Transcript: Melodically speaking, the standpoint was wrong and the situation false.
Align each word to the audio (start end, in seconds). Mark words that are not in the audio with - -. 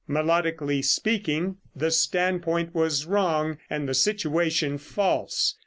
Melodically 0.09 0.83
speaking, 0.83 1.57
the 1.75 1.91
standpoint 1.91 2.73
was 2.73 3.05
wrong 3.05 3.59
and 3.69 3.87
the 3.87 3.93
situation 3.93 4.79
false. 4.79 5.59